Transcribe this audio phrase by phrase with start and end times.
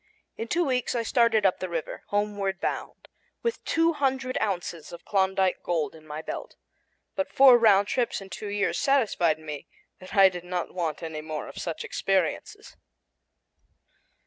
[0.35, 3.07] In two weeks I started up the river, homeward bound,
[3.43, 6.55] with two hundred ounces of Klondike gold in my belt.
[7.15, 9.67] But four round trips in two years satisfied me
[9.99, 12.75] that I did not want any more of such experiences.